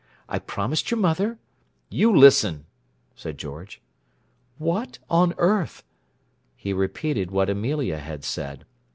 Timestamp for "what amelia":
7.29-7.99